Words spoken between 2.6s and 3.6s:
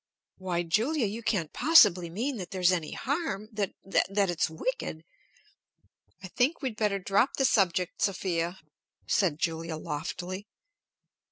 any harm,